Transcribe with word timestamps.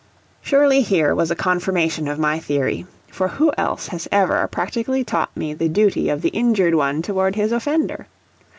Surely 0.41 0.81
here 0.81 1.13
was 1.13 1.29
a 1.29 1.35
confirmation 1.35 2.07
of 2.07 2.17
my 2.17 2.39
theory, 2.39 2.87
for 3.11 3.27
who 3.27 3.53
else 3.55 3.89
had 3.89 4.07
ever 4.11 4.47
practically 4.47 5.03
taught 5.03 5.37
me 5.37 5.53
the 5.53 5.69
duty 5.69 6.09
of 6.09 6.23
the 6.23 6.29
injured 6.29 6.73
one 6.73 7.03
toward 7.03 7.35
his 7.35 7.51
offender? 7.51 8.07